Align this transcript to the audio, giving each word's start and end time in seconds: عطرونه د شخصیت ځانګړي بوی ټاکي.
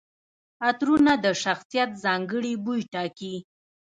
عطرونه 0.67 1.13
د 1.23 1.25
شخصیت 1.43 1.89
ځانګړي 2.03 2.53
بوی 2.63 2.81
ټاکي. 2.93 3.35